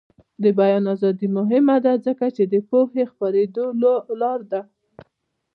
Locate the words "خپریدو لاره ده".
3.11-4.61